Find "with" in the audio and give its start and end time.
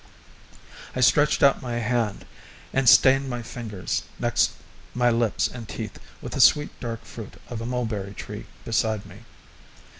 6.23-6.33